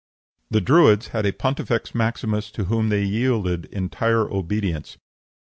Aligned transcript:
The 0.49 0.61
Druids 0.61 1.09
had 1.09 1.27
a 1.27 1.31
pontifex 1.31 1.93
maximus 1.93 2.49
to 2.53 2.63
whom 2.63 2.89
they 2.89 3.03
yielded 3.03 3.65
entire 3.65 4.27
obedience. 4.33 4.97